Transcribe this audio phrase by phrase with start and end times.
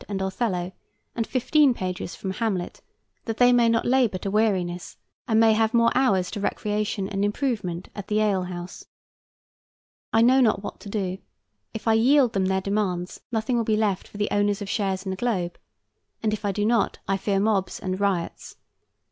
[0.09, 0.71] and "Othello,"
[1.15, 2.81] and fifteen pages from "Hamlet,"
[3.25, 7.23] that they may not labor to weariness, and may have more hours to recreation and
[7.23, 8.83] improvement at the alehouse.
[10.11, 11.19] I know not what to do.
[11.75, 15.03] If I yield them their demands, nothing will be left for the owners of shares
[15.03, 15.59] in the Globe;
[16.23, 18.55] and if I do not, I fear mobs and riots.